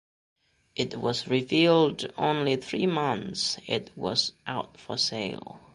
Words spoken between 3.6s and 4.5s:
it was